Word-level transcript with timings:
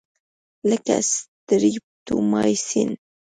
لکه 0.69 0.95
سټریپټومایسین. 1.11 2.89